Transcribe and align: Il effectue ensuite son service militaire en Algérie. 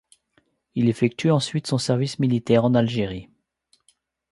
Il 0.73 0.89
effectue 0.89 1.29
ensuite 1.29 1.67
son 1.67 1.77
service 1.77 2.17
militaire 2.17 2.65
en 2.65 2.73
Algérie. 2.73 3.29